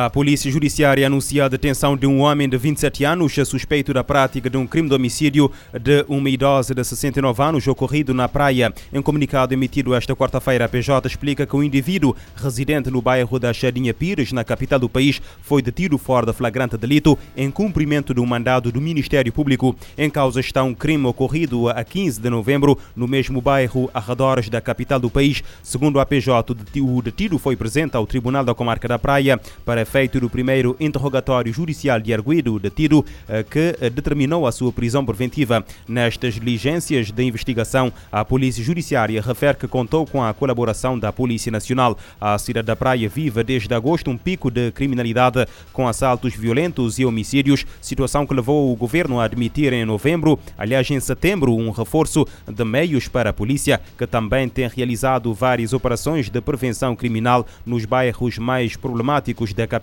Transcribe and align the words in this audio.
A 0.00 0.08
Polícia 0.08 0.48
Judiciária 0.48 1.08
anuncia 1.08 1.44
a 1.44 1.48
detenção 1.48 1.96
de 1.96 2.06
um 2.06 2.20
homem 2.20 2.48
de 2.48 2.56
27 2.56 3.02
anos 3.02 3.34
suspeito 3.34 3.92
da 3.92 4.04
prática 4.04 4.48
de 4.48 4.56
um 4.56 4.64
crime 4.64 4.88
de 4.88 4.94
homicídio 4.94 5.50
de 5.72 6.04
uma 6.08 6.30
idosa 6.30 6.72
de 6.72 6.84
69 6.84 7.42
anos 7.42 7.66
ocorrido 7.66 8.14
na 8.14 8.28
praia. 8.28 8.72
Em 8.92 9.02
comunicado 9.02 9.52
emitido 9.52 9.92
esta 9.96 10.14
quarta-feira, 10.14 10.66
a 10.66 10.68
PJ 10.68 11.08
explica 11.08 11.44
que 11.44 11.56
o 11.56 11.64
indivíduo 11.64 12.14
residente 12.36 12.92
no 12.92 13.02
bairro 13.02 13.40
da 13.40 13.52
Chadinha 13.52 13.92
Pires, 13.92 14.30
na 14.30 14.44
capital 14.44 14.78
do 14.78 14.88
país, 14.88 15.20
foi 15.42 15.60
detido 15.62 15.98
fora 15.98 16.26
de 16.26 16.32
flagrante 16.32 16.76
delito 16.76 17.18
em 17.36 17.50
cumprimento 17.50 18.14
de 18.14 18.20
um 18.20 18.26
mandado 18.26 18.70
do 18.70 18.80
Ministério 18.80 19.32
Público. 19.32 19.74
Em 19.96 20.08
causa 20.08 20.38
está 20.38 20.62
um 20.62 20.74
crime 20.74 21.06
ocorrido 21.06 21.68
a 21.68 21.82
15 21.82 22.20
de 22.20 22.30
novembro 22.30 22.78
no 22.94 23.08
mesmo 23.08 23.40
bairro, 23.40 23.90
arredores 23.92 24.48
da 24.48 24.60
capital 24.60 25.00
do 25.00 25.10
país. 25.10 25.42
Segundo 25.60 25.98
a 25.98 26.06
PJ, 26.06 26.54
o 26.80 27.02
detido 27.02 27.36
foi 27.36 27.56
presente 27.56 27.96
ao 27.96 28.06
Tribunal 28.06 28.44
da 28.44 28.54
Comarca 28.54 28.86
da 28.86 28.96
Praia 28.96 29.40
para 29.64 29.87
para 29.88 29.98
efeito 29.98 30.20
do 30.20 30.28
primeiro 30.28 30.76
interrogatório 30.78 31.52
judicial 31.52 31.98
de 31.98 32.12
arguido 32.12 32.58
detido 32.58 33.04
eh, 33.26 33.42
que 33.42 33.74
eh, 33.80 33.90
determinou 33.90 34.46
a 34.46 34.52
sua 34.52 34.70
prisão 34.70 35.04
preventiva. 35.04 35.64
Nestas 35.88 36.34
diligências 36.34 37.10
de 37.10 37.22
investigação, 37.24 37.92
a 38.12 38.24
Polícia 38.24 38.62
Judiciária 38.62 39.20
refere 39.22 39.56
que 39.56 39.66
contou 39.66 40.06
com 40.06 40.22
a 40.22 40.34
colaboração 40.34 40.98
da 40.98 41.12
Polícia 41.12 41.50
Nacional. 41.50 41.96
A 42.20 42.38
cidade 42.38 42.66
da 42.66 42.76
Praia 42.76 43.08
vive 43.08 43.42
desde 43.42 43.74
agosto 43.74 44.10
um 44.10 44.16
pico 44.16 44.50
de 44.50 44.70
criminalidade 44.72 45.46
com 45.72 45.88
assaltos 45.88 46.34
violentos 46.34 46.98
e 46.98 47.04
homicídios, 47.04 47.64
situação 47.80 48.26
que 48.26 48.34
levou 48.34 48.70
o 48.70 48.76
governo 48.76 49.18
a 49.18 49.24
admitir 49.24 49.72
em 49.72 49.84
novembro, 49.84 50.38
aliás 50.56 50.88
em 50.90 51.00
setembro, 51.00 51.56
um 51.56 51.70
reforço 51.70 52.26
de 52.46 52.64
meios 52.64 53.08
para 53.08 53.30
a 53.30 53.32
polícia, 53.32 53.80
que 53.96 54.06
também 54.06 54.48
tem 54.48 54.68
realizado 54.68 55.32
várias 55.32 55.72
operações 55.72 56.28
de 56.28 56.40
prevenção 56.40 56.94
criminal 56.94 57.46
nos 57.64 57.84
bairros 57.84 58.38
mais 58.38 58.76
problemáticos 58.76 59.52
da 59.54 59.66
capital. 59.66 59.77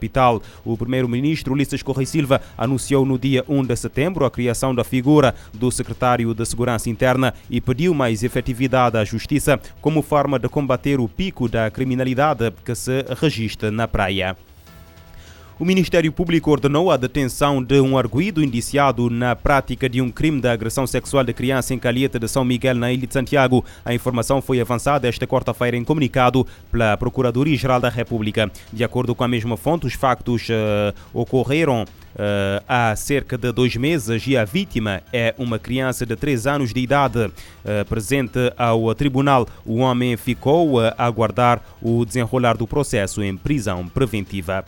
O 0.63 0.77
primeiro-ministro 0.77 1.53
Ulisses 1.53 1.83
Correia 1.83 2.05
Silva 2.05 2.41
anunciou 2.57 3.05
no 3.05 3.17
dia 3.17 3.43
1 3.47 3.63
de 3.63 3.75
setembro 3.75 4.25
a 4.25 4.31
criação 4.31 4.73
da 4.73 4.83
figura 4.83 5.35
do 5.53 5.71
secretário 5.71 6.33
de 6.33 6.45
Segurança 6.45 6.89
Interna 6.89 7.33
e 7.49 7.59
pediu 7.59 7.93
mais 7.93 8.23
efetividade 8.23 8.97
à 8.97 9.03
justiça 9.03 9.59
como 9.81 10.01
forma 10.01 10.39
de 10.39 10.49
combater 10.49 10.99
o 10.99 11.07
pico 11.07 11.47
da 11.47 11.69
criminalidade 11.69 12.51
que 12.63 12.75
se 12.75 13.05
registra 13.19 13.71
na 13.71 13.87
praia. 13.87 14.35
O 15.57 15.63
Ministério 15.63 16.11
Público 16.11 16.51
ordenou 16.51 16.91
a 16.91 16.97
detenção 16.97 17.63
de 17.63 17.79
um 17.79 17.97
arguído 17.97 18.43
indiciado 18.43 19.09
na 19.09 19.37
prática 19.37 19.87
de 19.87 20.01
um 20.01 20.11
crime 20.11 20.41
de 20.41 20.49
agressão 20.49 20.85
sexual 20.85 21.23
de 21.23 21.31
criança 21.31 21.73
em 21.73 21.79
Calheta 21.79 22.19
de 22.19 22.27
São 22.27 22.43
Miguel, 22.43 22.75
na 22.75 22.91
Ilha 22.91 23.07
de 23.07 23.13
Santiago. 23.13 23.63
A 23.85 23.93
informação 23.93 24.41
foi 24.41 24.59
avançada 24.59 25.07
esta 25.07 25.25
quarta-feira 25.25 25.77
em 25.77 25.83
comunicado 25.85 26.45
pela 26.69 26.97
Procuradoria-Geral 26.97 27.79
da 27.79 27.87
República. 27.87 28.51
De 28.73 28.83
acordo 28.83 29.15
com 29.15 29.23
a 29.23 29.29
mesma 29.29 29.55
fonte, 29.55 29.87
os 29.87 29.93
factos 29.93 30.45
uh, 30.49 30.93
ocorreram 31.13 31.83
uh, 31.83 32.63
há 32.67 32.93
cerca 32.97 33.37
de 33.37 33.49
dois 33.53 33.77
meses 33.77 34.27
e 34.27 34.35
a 34.35 34.43
vítima 34.43 35.03
é 35.13 35.33
uma 35.37 35.57
criança 35.57 36.05
de 36.05 36.17
3 36.17 36.47
anos 36.47 36.73
de 36.73 36.81
idade. 36.81 37.27
Uh, 37.27 37.85
presente 37.87 38.51
ao 38.57 38.93
tribunal, 38.93 39.47
o 39.65 39.77
homem 39.77 40.17
ficou 40.17 40.81
a 40.81 40.93
aguardar 40.97 41.61
o 41.81 42.03
desenrolar 42.03 42.57
do 42.57 42.67
processo 42.67 43.23
em 43.23 43.37
prisão 43.37 43.87
preventiva. 43.87 44.65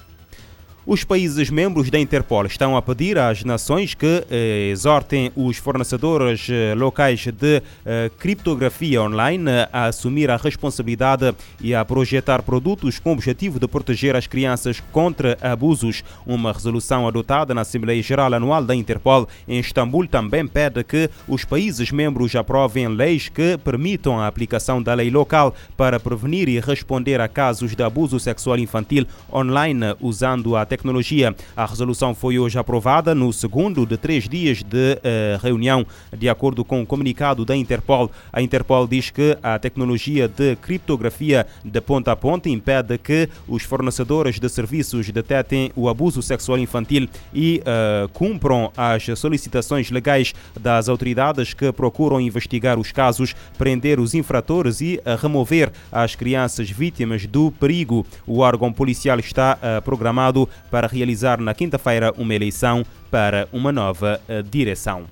Os 0.90 1.04
países 1.04 1.50
membros 1.50 1.90
da 1.90 2.00
Interpol 2.00 2.46
estão 2.46 2.78
a 2.78 2.82
pedir 2.82 3.18
às 3.18 3.44
nações 3.44 3.94
que 3.94 4.24
eh, 4.32 4.70
exortem 4.72 5.34
os 5.36 5.58
fornecedores 5.58 6.48
eh, 6.50 6.74
locais 6.76 7.28
de 7.28 7.62
eh, 7.86 8.10
criptografia 8.18 9.02
online 9.02 9.52
a 9.74 9.88
assumir 9.88 10.32
a 10.32 10.38
responsabilidade 10.38 11.36
e 11.60 11.76
a 11.76 11.84
projetar 11.84 12.42
produtos 12.42 13.00
com 13.00 13.10
o 13.10 13.14
objetivo 13.14 13.60
de 13.60 13.68
proteger 13.68 14.16
as 14.16 14.28
crianças 14.28 14.82
contra 14.94 15.38
abusos. 15.42 16.06
Uma 16.26 16.54
resolução 16.54 17.06
adotada 17.06 17.54
na 17.54 17.62
Assembleia 17.62 18.02
Geral 18.02 18.34
Anual 18.34 18.64
da 18.64 18.74
Interpol 18.74 19.28
em 19.46 19.60
Istambul 19.60 20.08
também 20.08 20.48
pede 20.48 20.86
que 20.86 21.10
os 21.28 21.44
países 21.44 21.92
membros 21.92 22.34
aprovem 22.34 22.88
leis 22.88 23.28
que 23.28 23.58
permitam 23.58 24.22
a 24.22 24.28
aplicação 24.28 24.82
da 24.82 24.94
lei 24.94 25.10
local 25.10 25.54
para 25.76 26.00
prevenir 26.00 26.48
e 26.48 26.62
responder 26.62 27.20
a 27.20 27.28
casos 27.28 27.76
de 27.76 27.84
abuso 27.84 28.22
sexual 28.22 28.58
infantil 28.58 29.06
online 29.30 29.94
usando 30.00 30.56
a 30.56 30.66
tecnologia 30.66 30.77
tecnologia. 30.78 31.36
A 31.56 31.66
resolução 31.66 32.14
foi 32.14 32.38
hoje 32.38 32.60
aprovada 32.60 33.16
no 33.16 33.34
segundo 33.34 33.86
de 33.86 33.98
três 33.98 34.30
dias 34.30 34.62
de 34.62 34.94
uh, 34.94 35.42
reunião, 35.42 35.86
de 36.16 36.30
acordo 36.30 36.64
com 36.64 36.80
o 36.80 36.82
um 36.82 36.86
comunicado 36.86 37.44
da 37.44 37.56
Interpol. 37.56 38.12
A 38.32 38.42
Interpol 38.42 38.88
diz 38.88 39.10
que 39.10 39.36
a 39.42 39.58
tecnologia 39.58 40.28
de 40.28 40.56
criptografia 40.58 41.48
de 41.66 41.82
ponta 41.82 42.12
a 42.12 42.16
ponta 42.16 42.48
impede 42.48 42.98
que 42.98 43.28
os 43.48 43.64
fornecedores 43.64 44.40
de 44.40 44.48
serviços 44.48 45.10
detetem 45.10 45.72
o 45.76 45.90
abuso 45.90 46.22
sexual 46.22 46.60
infantil 46.60 47.10
e 47.34 47.62
uh, 47.62 48.08
cumpram 48.10 48.72
as 48.78 49.04
solicitações 49.18 49.90
legais 49.90 50.34
das 50.60 50.88
autoridades 50.88 51.56
que 51.56 51.72
procuram 51.72 52.22
investigar 52.22 52.78
os 52.78 52.92
casos, 52.92 53.36
prender 53.58 54.00
os 54.00 54.14
infratores 54.14 54.80
e 54.80 55.00
uh, 55.00 55.20
remover 55.20 55.72
as 55.92 56.14
crianças 56.14 56.70
vítimas 56.70 57.26
do 57.26 57.52
perigo. 57.52 58.06
O 58.28 58.40
órgão 58.40 58.72
policial 58.72 59.18
está 59.18 59.58
programado 59.84 60.48
para 60.70 60.88
realizar 60.88 61.40
na 61.40 61.54
quinta-feira 61.54 62.14
uma 62.18 62.34
eleição 62.34 62.86
para 63.10 63.48
uma 63.52 63.72
nova 63.72 64.20
eh, 64.28 64.42
direção. 64.42 65.06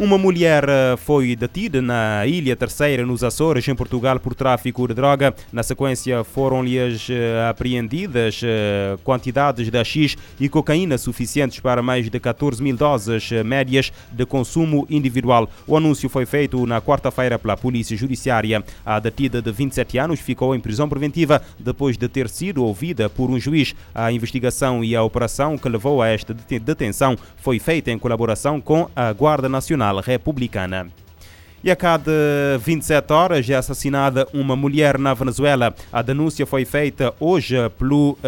Uma 0.00 0.16
mulher 0.16 0.64
eh, 0.66 0.96
foi 0.96 1.36
detida 1.36 1.82
na 1.82 2.26
Ilha 2.26 2.56
Terceira, 2.56 3.04
nos 3.04 3.22
Açores, 3.22 3.68
em 3.68 3.74
Portugal, 3.74 4.18
por 4.18 4.34
tráfico 4.34 4.88
de 4.88 4.94
droga. 4.94 5.34
Na 5.52 5.62
sequência, 5.62 6.24
foram-lhes 6.24 7.06
eh, 7.10 7.46
apreendidas 7.50 8.40
eh, 8.42 8.96
quantidades 9.04 9.70
de 9.70 9.84
X 9.84 10.16
e 10.40 10.48
cocaína 10.48 10.96
suficientes 10.96 11.60
para 11.60 11.82
mais 11.82 12.08
de 12.08 12.18
14 12.18 12.62
mil 12.62 12.78
doses 12.78 13.30
médias 13.44 13.92
de 14.10 14.24
consumo 14.24 14.86
individual. 14.88 15.46
O 15.66 15.76
anúncio 15.76 16.08
foi 16.08 16.24
feito 16.24 16.64
na 16.64 16.80
quarta-feira 16.80 17.38
pela 17.38 17.54
Polícia 17.54 17.94
Judiciária. 17.94 18.64
A 18.86 18.98
detida 18.98 19.42
de 19.42 19.52
27 19.52 19.98
anos 19.98 20.18
ficou 20.18 20.54
em 20.54 20.60
prisão 20.60 20.88
preventiva 20.88 21.42
depois 21.58 21.98
de 21.98 22.08
ter 22.08 22.30
sido 22.30 22.64
ouvida 22.64 23.10
por 23.10 23.28
um 23.28 23.38
juiz. 23.38 23.74
A 23.94 24.10
investigação 24.10 24.82
e 24.82 24.96
a 24.96 25.02
operação 25.02 25.58
que 25.58 25.68
levou 25.68 26.00
a 26.00 26.08
esta 26.08 26.32
detenção 26.32 27.18
foi 27.36 27.58
feita 27.58 27.90
em 27.90 27.98
colaboração 27.98 28.62
com 28.62 28.88
a 28.96 29.12
Guarda 29.12 29.46
Nacional 29.46 29.89
Republicana. 29.98 30.90
E 31.62 31.70
a 31.70 31.76
cada 31.76 32.10
27 32.58 33.12
horas 33.12 33.50
é 33.50 33.54
assassinada 33.54 34.26
uma 34.32 34.56
mulher 34.56 34.98
na 34.98 35.12
Venezuela. 35.12 35.74
A 35.92 36.00
denúncia 36.00 36.46
foi 36.46 36.64
feita 36.64 37.12
hoje 37.20 37.54
pelo 37.78 38.12
uh, 38.12 38.18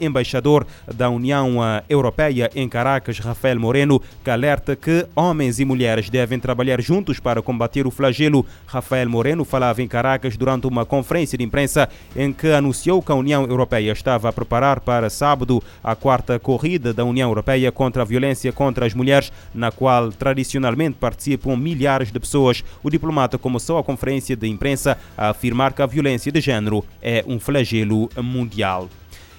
embaixador 0.00 0.64
da 0.94 1.10
União 1.10 1.58
eh, 1.64 1.82
Europeia 1.88 2.48
em 2.54 2.68
Caracas, 2.68 3.18
Rafael 3.18 3.58
Moreno, 3.58 4.00
que 4.22 4.30
alerta 4.30 4.76
que 4.76 5.04
homens 5.16 5.58
e 5.58 5.64
mulheres 5.64 6.08
devem 6.08 6.38
trabalhar 6.38 6.80
juntos 6.80 7.18
para 7.18 7.42
combater 7.42 7.84
o 7.84 7.90
flagelo. 7.90 8.46
Rafael 8.64 9.08
Moreno 9.08 9.44
falava 9.44 9.82
em 9.82 9.88
Caracas 9.88 10.36
durante 10.36 10.64
uma 10.68 10.86
conferência 10.86 11.36
de 11.36 11.42
imprensa 11.42 11.88
em 12.14 12.32
que 12.32 12.52
anunciou 12.52 13.02
que 13.02 13.10
a 13.10 13.16
União 13.16 13.44
Europeia 13.44 13.90
estava 13.90 14.28
a 14.28 14.32
preparar 14.32 14.78
para 14.78 15.10
sábado 15.10 15.60
a 15.82 15.96
quarta 15.96 16.38
corrida 16.38 16.94
da 16.94 17.04
União 17.04 17.28
Europeia 17.28 17.72
contra 17.72 18.02
a 18.02 18.06
violência 18.06 18.52
contra 18.52 18.86
as 18.86 18.94
mulheres, 18.94 19.32
na 19.52 19.72
qual 19.72 20.12
tradicionalmente 20.12 20.96
participam 21.00 21.56
milhares 21.56 22.12
de 22.12 22.20
pessoas 22.20 22.51
o 22.82 22.90
diplomata 22.90 23.38
começou 23.38 23.78
a 23.78 23.84
conferência 23.84 24.36
de 24.36 24.48
imprensa 24.48 24.98
a 25.16 25.30
afirmar 25.30 25.72
que 25.72 25.82
a 25.82 25.86
violência 25.86 26.30
de 26.30 26.40
género 26.40 26.84
é 27.00 27.24
um 27.26 27.38
flagelo 27.38 28.10
mundial. 28.16 28.88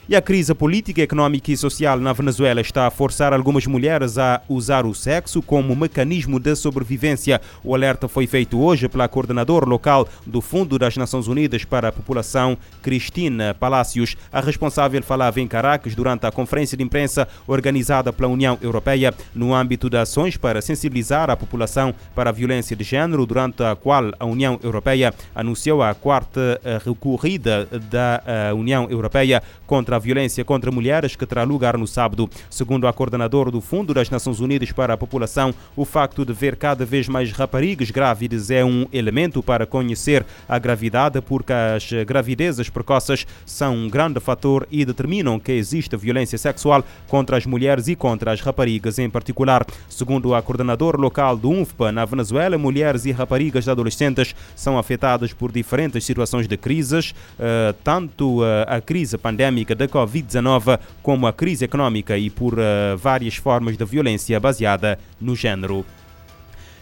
E 0.07 0.17
a 0.17 0.21
crise 0.21 0.53
política, 0.53 1.01
econômica 1.01 1.49
e 1.49 1.55
social 1.55 1.97
na 1.97 2.11
Venezuela 2.11 2.59
está 2.59 2.85
a 2.85 2.91
forçar 2.91 3.31
algumas 3.31 3.65
mulheres 3.65 4.17
a 4.17 4.41
usar 4.49 4.85
o 4.85 4.93
sexo 4.93 5.41
como 5.41 5.73
mecanismo 5.73 6.41
de 6.41 6.53
sobrevivência. 6.57 7.39
O 7.63 7.73
alerta 7.73 8.09
foi 8.09 8.27
feito 8.27 8.59
hoje 8.59 8.89
pela 8.89 9.07
coordenadora 9.07 9.65
local 9.65 10.05
do 10.25 10.41
Fundo 10.41 10.77
das 10.77 10.97
Nações 10.97 11.29
Unidas 11.29 11.63
para 11.63 11.87
a 11.87 11.91
População, 11.91 12.57
Cristina 12.81 13.55
Palácios. 13.57 14.17
A 14.29 14.41
responsável 14.41 15.01
falava 15.01 15.39
em 15.39 15.47
Caracas 15.47 15.95
durante 15.95 16.25
a 16.25 16.31
conferência 16.31 16.77
de 16.77 16.83
imprensa 16.83 17.25
organizada 17.47 18.11
pela 18.11 18.27
União 18.27 18.57
Europeia 18.61 19.13
no 19.33 19.55
âmbito 19.55 19.89
de 19.89 19.95
ações 19.95 20.35
para 20.35 20.61
sensibilizar 20.61 21.29
a 21.29 21.37
população 21.37 21.95
para 22.13 22.29
a 22.29 22.33
violência 22.33 22.75
de 22.75 22.83
género, 22.83 23.25
durante 23.25 23.63
a 23.63 23.73
qual 23.73 24.11
a 24.19 24.25
União 24.25 24.59
Europeia 24.61 25.13
anunciou 25.33 25.81
a 25.81 25.93
quarta 25.95 26.59
recorrida 26.83 27.69
da 27.89 28.21
eh, 28.25 28.53
União 28.53 28.89
Europeia 28.89 29.41
contra 29.65 29.92
contra 29.93 29.97
a 29.97 29.99
violência 29.99 30.43
contra 30.43 30.71
mulheres 30.71 31.15
que 31.15 31.25
terá 31.25 31.43
lugar 31.43 31.77
no 31.77 31.85
sábado. 31.85 32.29
Segundo 32.49 32.87
a 32.87 32.93
coordenadora 32.93 33.51
do 33.51 33.61
Fundo 33.61 33.93
das 33.93 34.09
Nações 34.09 34.39
Unidas 34.39 34.71
para 34.71 34.93
a 34.93 34.97
População, 34.97 35.53
o 35.75 35.85
facto 35.85 36.25
de 36.25 36.33
ver 36.33 36.55
cada 36.55 36.85
vez 36.85 37.07
mais 37.07 37.31
raparigas 37.31 37.91
grávidas 37.91 38.49
é 38.49 38.63
um 38.63 38.87
elemento 38.91 39.43
para 39.43 39.65
conhecer 39.65 40.25
a 40.47 40.57
gravidade, 40.57 41.21
porque 41.21 41.53
as 41.53 41.91
gravidezes 42.07 42.69
precoces 42.69 43.27
são 43.45 43.75
um 43.75 43.89
grande 43.89 44.19
fator 44.19 44.67
e 44.71 44.85
determinam 44.85 45.39
que 45.39 45.51
existe 45.51 45.95
violência 45.95 46.37
sexual 46.37 46.83
contra 47.07 47.37
as 47.37 47.45
mulheres 47.45 47.87
e 47.87 47.95
contra 47.95 48.31
as 48.31 48.41
raparigas 48.41 48.97
em 48.97 49.09
particular. 49.09 49.65
Segundo 49.89 50.33
a 50.33 50.41
coordenadora 50.41 50.97
local 50.97 51.37
do 51.37 51.49
UNFPA 51.49 51.91
na 51.91 52.05
Venezuela, 52.05 52.57
mulheres 52.57 53.05
e 53.05 53.11
raparigas 53.11 53.67
adolescentes 53.67 54.33
são 54.55 54.77
afetadas 54.77 55.33
por 55.33 55.51
diferentes 55.51 56.03
situações 56.03 56.47
de 56.47 56.57
crises, 56.57 57.13
eh, 57.39 57.75
tanto 57.83 58.43
eh, 58.43 58.65
a 58.67 58.81
crise 58.81 59.17
pandémica 59.17 59.75
da 59.83 59.87
Covid-19, 59.87 60.79
como 61.01 61.27
a 61.27 61.33
crise 61.33 61.65
econômica 61.65 62.17
e 62.17 62.29
por 62.29 62.53
uh, 62.53 62.97
várias 62.97 63.35
formas 63.35 63.77
de 63.77 63.85
violência 63.85 64.39
baseada 64.39 64.97
no 65.19 65.35
género. 65.35 65.85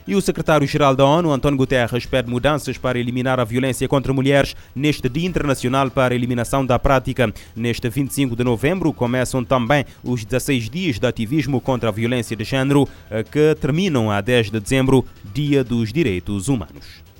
E 0.08 0.16
o 0.16 0.22
secretário-geral 0.22 0.96
da 0.96 1.06
ONU, 1.06 1.32
António 1.32 1.58
Guterres, 1.58 2.06
pede 2.06 2.30
mudanças 2.30 2.78
para 2.78 3.00
eliminar 3.00 3.40
a 3.40 3.44
violência 3.44 3.88
contra 3.88 4.12
mulheres 4.12 4.56
neste 4.76 5.08
Dia 5.08 5.28
Internacional 5.28 5.92
para 5.92 6.14
a 6.14 6.16
Eliminação 6.16 6.66
da 6.66 6.80
Prática. 6.80 7.32
Neste 7.56 7.88
25 7.88 8.36
de 8.36 8.44
novembro 8.44 8.92
começam 8.92 9.44
também 9.44 9.86
os 10.04 10.26
16 10.26 10.70
dias 10.70 11.00
de 11.00 11.08
ativismo 11.08 11.62
contra 11.62 11.90
a 11.90 11.92
violência 11.92 12.36
de 12.36 12.44
género, 12.44 12.88
eh, 13.12 13.24
que 13.24 13.56
terminam 13.62 14.10
a 14.10 14.22
10 14.22 14.50
de 14.50 14.60
dezembro, 14.60 15.06
Dia 15.34 15.64
dos 15.64 15.94
Direitos 15.94 16.48
Humanos. 16.48 17.11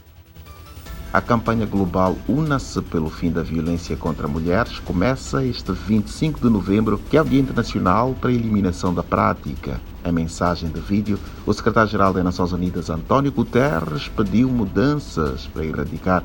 A 1.14 1.20
campanha 1.20 1.66
global 1.66 2.16
Una-se 2.26 2.82
pelo 2.84 3.10
fim 3.10 3.30
da 3.30 3.44
violência 3.44 3.98
contra 3.98 4.30
mulheres 4.30 4.80
começa 4.80 5.44
este 5.44 5.74
25 5.74 6.40
de 6.40 6.50
novembro, 6.50 6.98
que 7.10 7.18
é 7.18 7.22
o 7.22 7.26
Dia 7.26 7.42
Internacional 7.42 8.16
para 8.22 8.30
a 8.30 8.34
Eliminação 8.34 8.94
da 8.94 9.04
Prática. 9.04 9.82
Em 10.06 10.12
mensagem 10.14 10.70
de 10.70 10.80
vídeo, 10.80 11.20
o 11.46 11.52
secretário-geral 11.52 12.14
das 12.14 12.24
Nações 12.24 12.54
Unidas, 12.54 12.90
António 12.90 13.30
Guterres, 13.30 14.08
pediu 14.08 14.48
mudanças 14.48 15.48
para 15.48 15.66
erradicar 15.66 16.24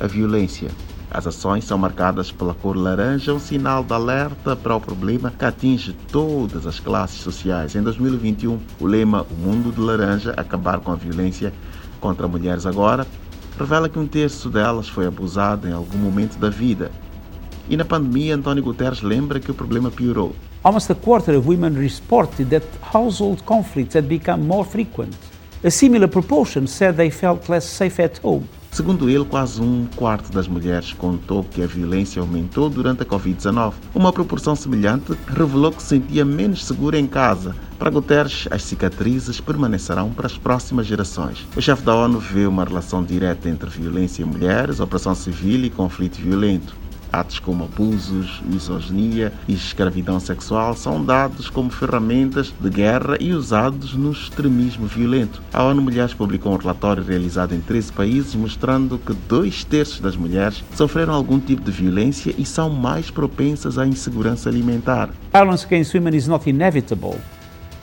a 0.00 0.06
violência. 0.08 0.68
As 1.12 1.28
ações 1.28 1.64
são 1.64 1.78
marcadas 1.78 2.32
pela 2.32 2.54
cor 2.54 2.76
laranja, 2.76 3.32
um 3.32 3.38
sinal 3.38 3.84
de 3.84 3.92
alerta 3.92 4.56
para 4.56 4.74
o 4.74 4.80
problema 4.80 5.30
que 5.30 5.44
atinge 5.44 5.96
todas 6.10 6.66
as 6.66 6.80
classes 6.80 7.20
sociais. 7.20 7.76
Em 7.76 7.82
2021, 7.84 8.58
o 8.80 8.86
lema 8.86 9.24
O 9.30 9.34
Mundo 9.34 9.72
de 9.72 9.80
Laranja 9.80 10.34
Acabar 10.36 10.80
com 10.80 10.90
a 10.90 10.96
Violência 10.96 11.54
contra 12.00 12.26
Mulheres 12.26 12.66
Agora 12.66 13.06
revela 13.58 13.88
que 13.88 13.98
um 13.98 14.06
terço 14.06 14.50
delas 14.50 14.88
foi 14.88 15.06
abusado 15.06 15.68
em 15.68 15.72
algum 15.72 15.98
momento 15.98 16.38
da 16.38 16.50
vida. 16.50 16.90
E 17.68 17.76
na 17.76 17.84
pandemia, 17.84 18.34
António 18.34 18.62
Guterres 18.62 19.00
lembra 19.00 19.40
que 19.40 19.50
o 19.50 19.54
problema 19.54 19.90
piorou. 19.90 20.34
Almost 20.62 20.92
a 20.92 20.94
quarter 20.94 21.36
of 21.36 21.46
women 21.46 21.74
reported 21.74 22.48
that 22.50 22.66
household 22.94 23.42
conflicts 23.44 23.94
had 23.94 24.06
become 24.08 24.46
more 24.46 24.64
frequent. 24.64 25.14
A 25.62 25.70
similar 25.70 26.08
proportion 26.08 26.66
said 26.66 26.96
they 26.96 27.10
felt 27.10 27.48
less 27.48 27.64
safe 27.64 28.02
at 28.02 28.18
home. 28.22 28.44
Segundo 28.74 29.08
ele, 29.08 29.24
quase 29.24 29.62
um 29.62 29.86
quarto 29.94 30.32
das 30.32 30.48
mulheres 30.48 30.92
contou 30.92 31.44
que 31.44 31.62
a 31.62 31.66
violência 31.66 32.20
aumentou 32.20 32.68
durante 32.68 33.04
a 33.04 33.06
Covid-19. 33.06 33.72
Uma 33.94 34.12
proporção 34.12 34.56
semelhante 34.56 35.16
revelou 35.28 35.70
que 35.70 35.80
se 35.80 35.90
sentia 35.90 36.24
menos 36.24 36.64
segura 36.64 36.98
em 36.98 37.06
casa. 37.06 37.54
Para 37.78 37.88
Guterres, 37.88 38.48
as 38.50 38.64
cicatrizes 38.64 39.40
permanecerão 39.40 40.10
para 40.10 40.26
as 40.26 40.36
próximas 40.36 40.86
gerações. 40.86 41.46
O 41.54 41.62
chefe 41.62 41.84
da 41.84 41.94
ONU 41.94 42.18
vê 42.18 42.48
uma 42.48 42.64
relação 42.64 43.04
direta 43.04 43.48
entre 43.48 43.70
violência 43.70 44.24
em 44.24 44.26
mulheres, 44.26 44.80
opressão 44.80 45.14
civil 45.14 45.64
e 45.64 45.70
conflito 45.70 46.20
violento. 46.20 46.74
Atos 47.14 47.38
como 47.38 47.62
abusos, 47.62 48.42
misoginia 48.44 49.32
e 49.46 49.54
escravidão 49.54 50.18
sexual 50.18 50.74
são 50.74 51.04
dados 51.04 51.48
como 51.48 51.70
ferramentas 51.70 52.52
de 52.58 52.68
guerra 52.68 53.16
e 53.20 53.32
usados 53.32 53.94
no 53.94 54.10
extremismo 54.10 54.88
violento. 54.88 55.40
A 55.52 55.62
ONU 55.62 55.80
Mulheres 55.80 56.12
publicou 56.12 56.52
um 56.52 56.56
relatório 56.56 57.04
realizado 57.04 57.54
em 57.54 57.60
13 57.60 57.92
países 57.92 58.34
mostrando 58.34 58.98
que 58.98 59.14
dois 59.28 59.62
terços 59.62 60.00
das 60.00 60.16
mulheres 60.16 60.64
sofreram 60.74 61.14
algum 61.14 61.38
tipo 61.38 61.62
de 61.62 61.70
violência 61.70 62.34
e 62.36 62.44
são 62.44 62.68
mais 62.68 63.12
propensas 63.12 63.78
à 63.78 63.86
insegurança 63.86 64.48
alimentar. 64.48 65.10
Violence 65.32 65.64
against 65.64 65.94
women 65.94 66.16
is 66.16 66.26
not 66.26 66.50
inevitable. 66.50 67.16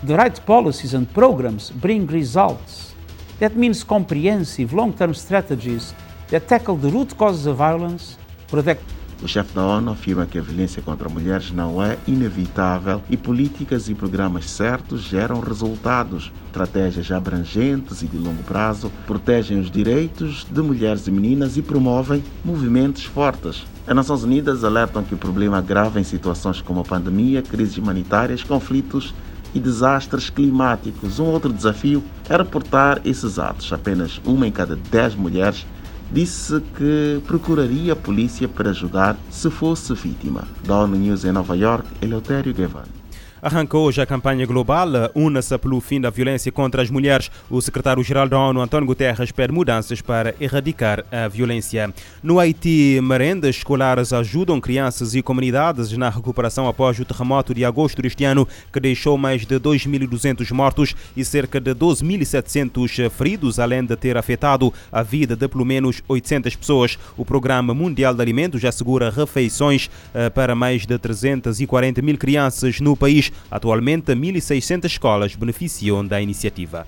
The 0.05 0.17
right 0.17 0.41
policies 0.41 0.93
and 0.93 1.05
programs 1.05 1.71
bring 1.71 2.05
results. 2.05 2.93
That 3.39 3.57
means 3.57 3.81
comprehensive 3.81 4.75
long-term 4.75 5.13
strategies 5.13 5.95
that 6.31 6.47
tackle 6.47 6.75
the 6.75 6.89
root 6.89 7.15
causes 7.15 7.47
of 7.47 7.55
violence, 7.59 8.17
protect 8.49 8.83
o 9.21 9.27
chefe 9.27 9.53
da 9.53 9.63
ONU 9.63 9.91
afirma 9.91 10.25
que 10.25 10.39
a 10.39 10.41
violência 10.41 10.81
contra 10.81 11.07
mulheres 11.07 11.51
não 11.51 11.81
é 11.81 11.97
inevitável 12.07 13.01
e 13.09 13.15
políticas 13.15 13.87
e 13.87 13.93
programas 13.93 14.49
certos 14.49 15.01
geram 15.01 15.39
resultados. 15.39 16.31
Estratégias 16.47 17.11
abrangentes 17.11 18.01
e 18.01 18.07
de 18.07 18.17
longo 18.17 18.41
prazo 18.43 18.91
protegem 19.05 19.59
os 19.59 19.69
direitos 19.69 20.45
de 20.49 20.61
mulheres 20.61 21.05
e 21.07 21.11
meninas 21.11 21.55
e 21.55 21.61
promovem 21.61 22.23
movimentos 22.43 23.03
fortes. 23.05 23.63
As 23.87 23.95
Nações 23.95 24.23
Unidas 24.23 24.63
alertam 24.63 25.03
que 25.03 25.13
o 25.13 25.17
problema 25.17 25.57
agrava 25.57 25.99
em 25.99 26.03
situações 26.03 26.61
como 26.61 26.81
a 26.81 26.83
pandemia, 26.83 27.41
crises 27.41 27.77
humanitárias, 27.77 28.43
conflitos 28.43 29.13
e 29.53 29.59
desastres 29.59 30.29
climáticos. 30.29 31.19
Um 31.19 31.25
outro 31.25 31.51
desafio 31.51 32.03
é 32.29 32.35
reportar 32.35 33.01
esses 33.05 33.37
atos. 33.37 33.71
Apenas 33.71 34.19
uma 34.25 34.47
em 34.47 34.51
cada 34.51 34.75
dez 34.75 35.13
mulheres 35.13 35.65
disse 36.11 36.61
que 36.77 37.21
procuraria 37.25 37.93
a 37.93 37.95
polícia 37.95 38.47
para 38.47 38.71
ajudar 38.71 39.17
se 39.29 39.49
fosse 39.49 39.93
vítima. 39.93 40.43
ONU 40.67 40.95
News 40.95 41.25
em 41.25 41.31
Nova 41.31 41.55
York, 41.55 41.87
Eleutério 42.01 42.53
Guevara. 42.53 43.00
Arrancou 43.41 43.87
hoje 43.87 43.99
a 43.99 44.05
campanha 44.05 44.45
global 44.45 44.87
Una-se 45.15 45.57
pelo 45.57 45.81
fim 45.81 45.99
da 45.99 46.11
violência 46.11 46.51
contra 46.51 46.83
as 46.83 46.91
mulheres. 46.91 47.31
O 47.49 47.59
secretário-geral 47.59 48.29
da 48.29 48.37
ONU, 48.37 48.61
António 48.61 48.85
Guterres, 48.85 49.31
pede 49.31 49.51
mudanças 49.51 49.99
para 49.99 50.35
erradicar 50.39 51.03
a 51.11 51.27
violência. 51.27 51.91
No 52.21 52.39
Haiti, 52.39 52.99
merendas 53.01 53.55
escolares 53.55 54.13
ajudam 54.13 54.61
crianças 54.61 55.15
e 55.15 55.23
comunidades 55.23 55.91
na 55.97 56.07
recuperação 56.07 56.67
após 56.67 56.99
o 56.99 57.05
terremoto 57.05 57.51
de 57.51 57.65
agosto 57.65 57.99
deste 57.99 58.23
ano, 58.23 58.47
que 58.71 58.79
deixou 58.79 59.17
mais 59.17 59.43
de 59.43 59.59
2.200 59.59 60.51
mortos 60.51 60.95
e 61.17 61.25
cerca 61.25 61.59
de 61.59 61.73
12.700 61.73 63.09
feridos, 63.09 63.57
além 63.57 63.83
de 63.83 63.95
ter 63.95 64.17
afetado 64.17 64.71
a 64.91 65.01
vida 65.01 65.35
de 65.35 65.47
pelo 65.47 65.65
menos 65.65 66.03
800 66.07 66.55
pessoas. 66.55 66.99
O 67.17 67.25
Programa 67.25 67.73
Mundial 67.73 68.13
de 68.13 68.21
Alimentos 68.21 68.63
assegura 68.63 69.09
refeições 69.09 69.89
eh, 70.13 70.29
para 70.29 70.53
mais 70.53 70.85
de 70.85 70.95
340 70.99 72.03
mil 72.03 72.19
crianças 72.19 72.79
no 72.79 72.95
país 72.95 73.30
Atualmente, 73.49 74.13
1.600 74.13 74.85
escolas 74.85 75.35
beneficiam 75.35 76.05
da 76.05 76.21
iniciativa. 76.21 76.85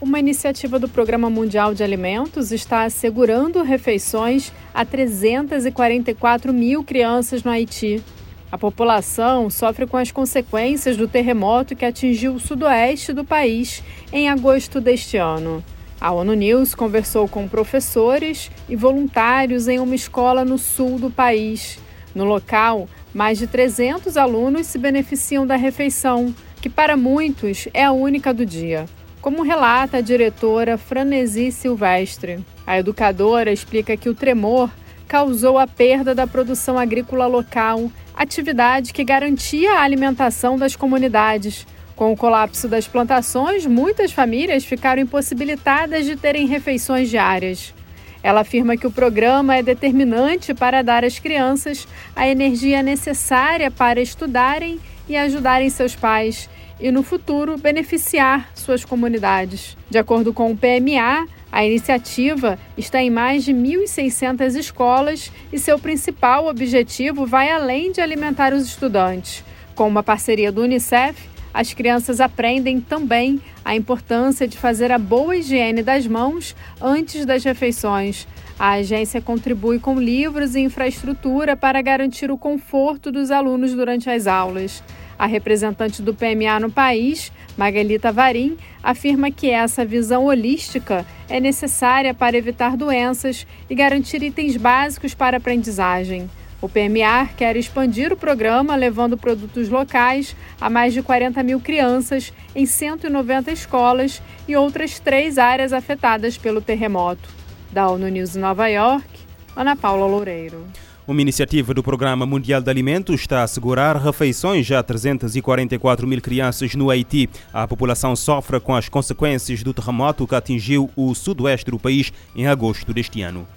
Uma 0.00 0.18
iniciativa 0.18 0.80
do 0.80 0.88
Programa 0.88 1.30
Mundial 1.30 1.74
de 1.74 1.84
Alimentos 1.84 2.50
está 2.50 2.82
assegurando 2.82 3.62
refeições 3.62 4.52
a 4.74 4.84
344 4.84 6.52
mil 6.52 6.82
crianças 6.82 7.44
no 7.44 7.52
Haiti. 7.52 8.02
A 8.50 8.58
população 8.58 9.48
sofre 9.48 9.86
com 9.86 9.96
as 9.96 10.10
consequências 10.10 10.96
do 10.96 11.06
terremoto 11.06 11.76
que 11.76 11.84
atingiu 11.84 12.34
o 12.34 12.40
sudoeste 12.40 13.12
do 13.12 13.24
país 13.24 13.82
em 14.12 14.28
agosto 14.28 14.80
deste 14.80 15.16
ano. 15.16 15.64
A 16.00 16.10
ONU 16.10 16.34
News 16.34 16.74
conversou 16.74 17.28
com 17.28 17.46
professores 17.46 18.50
e 18.68 18.74
voluntários 18.74 19.68
em 19.68 19.78
uma 19.78 19.94
escola 19.94 20.44
no 20.44 20.58
sul 20.58 20.98
do 20.98 21.10
país. 21.10 21.78
No 22.12 22.24
local, 22.24 22.88
mais 23.14 23.38
de 23.38 23.46
300 23.46 24.16
alunos 24.16 24.66
se 24.66 24.78
beneficiam 24.78 25.46
da 25.46 25.56
refeição, 25.56 26.34
que 26.60 26.68
para 26.68 26.96
muitos 26.96 27.68
é 27.74 27.84
a 27.84 27.92
única 27.92 28.32
do 28.32 28.46
dia. 28.46 28.86
Como 29.20 29.42
relata 29.42 29.98
a 29.98 30.00
diretora 30.00 30.76
Franesi 30.76 31.52
Silvestre. 31.52 32.44
A 32.66 32.78
educadora 32.78 33.52
explica 33.52 33.96
que 33.96 34.08
o 34.08 34.14
tremor 34.14 34.70
causou 35.06 35.58
a 35.58 35.66
perda 35.66 36.14
da 36.14 36.26
produção 36.26 36.78
agrícola 36.78 37.26
local, 37.26 37.90
atividade 38.14 38.92
que 38.92 39.04
garantia 39.04 39.74
a 39.74 39.82
alimentação 39.82 40.56
das 40.56 40.74
comunidades. 40.74 41.66
Com 41.94 42.12
o 42.12 42.16
colapso 42.16 42.66
das 42.66 42.88
plantações, 42.88 43.66
muitas 43.66 44.10
famílias 44.10 44.64
ficaram 44.64 45.02
impossibilitadas 45.02 46.06
de 46.06 46.16
terem 46.16 46.46
refeições 46.46 47.10
diárias. 47.10 47.74
Ela 48.22 48.42
afirma 48.42 48.76
que 48.76 48.86
o 48.86 48.90
programa 48.90 49.56
é 49.56 49.62
determinante 49.62 50.54
para 50.54 50.82
dar 50.82 51.04
às 51.04 51.18
crianças 51.18 51.88
a 52.14 52.28
energia 52.28 52.82
necessária 52.82 53.70
para 53.70 54.00
estudarem 54.00 54.78
e 55.08 55.16
ajudarem 55.16 55.68
seus 55.68 55.96
pais 55.96 56.48
e, 56.80 56.90
no 56.90 57.02
futuro, 57.02 57.58
beneficiar 57.58 58.50
suas 58.54 58.84
comunidades. 58.84 59.76
De 59.90 59.98
acordo 59.98 60.32
com 60.32 60.50
o 60.50 60.56
PMA, 60.56 61.26
a 61.50 61.64
iniciativa 61.64 62.58
está 62.78 63.02
em 63.02 63.10
mais 63.10 63.44
de 63.44 63.52
1.600 63.52 64.56
escolas 64.58 65.30
e 65.52 65.58
seu 65.58 65.78
principal 65.78 66.46
objetivo 66.46 67.26
vai 67.26 67.50
além 67.50 67.92
de 67.92 68.00
alimentar 68.00 68.54
os 68.54 68.66
estudantes. 68.66 69.44
Com 69.74 69.86
uma 69.86 70.02
parceria 70.02 70.50
do 70.50 70.62
Unicef, 70.62 71.31
as 71.54 71.74
crianças 71.74 72.20
aprendem 72.20 72.80
também 72.80 73.40
a 73.64 73.76
importância 73.76 74.48
de 74.48 74.56
fazer 74.56 74.90
a 74.90 74.98
boa 74.98 75.36
higiene 75.36 75.82
das 75.82 76.06
mãos 76.06 76.56
antes 76.80 77.26
das 77.26 77.44
refeições. 77.44 78.26
A 78.58 78.72
agência 78.72 79.20
contribui 79.20 79.78
com 79.78 79.98
livros 79.98 80.54
e 80.54 80.60
infraestrutura 80.60 81.56
para 81.56 81.82
garantir 81.82 82.30
o 82.30 82.38
conforto 82.38 83.10
dos 83.10 83.30
alunos 83.30 83.74
durante 83.74 84.08
as 84.08 84.26
aulas. 84.26 84.82
A 85.18 85.26
representante 85.26 86.02
do 86.02 86.14
PMA 86.14 86.58
no 86.58 86.70
país, 86.70 87.30
Magalita 87.56 88.10
Varim, 88.10 88.56
afirma 88.82 89.30
que 89.30 89.50
essa 89.50 89.84
visão 89.84 90.24
holística 90.24 91.06
é 91.28 91.38
necessária 91.38 92.12
para 92.12 92.36
evitar 92.36 92.76
doenças 92.76 93.46
e 93.68 93.74
garantir 93.74 94.22
itens 94.22 94.56
básicos 94.56 95.14
para 95.14 95.36
a 95.36 95.38
aprendizagem. 95.38 96.28
O 96.62 96.68
PMA 96.68 97.26
quer 97.36 97.56
expandir 97.56 98.12
o 98.12 98.16
programa, 98.16 98.76
levando 98.76 99.18
produtos 99.18 99.68
locais 99.68 100.36
a 100.60 100.70
mais 100.70 100.94
de 100.94 101.02
40 101.02 101.42
mil 101.42 101.58
crianças 101.58 102.32
em 102.54 102.64
190 102.64 103.50
escolas 103.50 104.22
e 104.46 104.54
outras 104.54 105.00
três 105.00 105.38
áreas 105.38 105.72
afetadas 105.72 106.38
pelo 106.38 106.60
terremoto. 106.60 107.28
Da 107.72 107.88
ONU 107.88 108.08
News 108.08 108.36
Nova 108.36 108.68
York, 108.68 109.08
Ana 109.56 109.74
Paula 109.74 110.06
Loureiro. 110.06 110.64
Uma 111.04 111.20
iniciativa 111.20 111.74
do 111.74 111.82
Programa 111.82 112.24
Mundial 112.24 112.60
de 112.62 112.70
Alimentos 112.70 113.22
está 113.22 113.40
a 113.40 113.42
assegurar 113.42 113.96
refeições 113.96 114.70
a 114.70 114.80
344 114.84 116.06
mil 116.06 116.22
crianças 116.22 116.76
no 116.76 116.90
Haiti. 116.90 117.28
A 117.52 117.66
população 117.66 118.14
sofre 118.14 118.60
com 118.60 118.72
as 118.72 118.88
consequências 118.88 119.64
do 119.64 119.74
terremoto 119.74 120.28
que 120.28 120.34
atingiu 120.36 120.88
o 120.94 121.12
sudoeste 121.12 121.72
do 121.72 121.78
país 121.78 122.12
em 122.36 122.46
agosto 122.46 122.94
deste 122.94 123.20
ano. 123.20 123.48